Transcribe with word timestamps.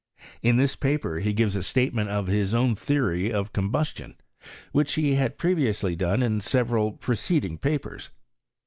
In 0.41 0.55
this 0.55 0.75
paper 0.75 1.19
he 1.19 1.31
gives 1.31 1.55
a 1.55 1.61
statement 1.61 2.09
ol 2.09 2.23
his 2.23 2.55
own 2.55 2.73
theory 2.73 3.31
of 3.31 3.53
ctim 3.53 3.69
buation, 3.69 4.15
which 4.71 4.93
he 4.93 5.13
had 5.13 5.37
previously 5.37 5.95
done 5.95 6.23
in 6.23 6.39
several, 6.41 6.93
preceding 6.93 7.59
papers. 7.59 8.09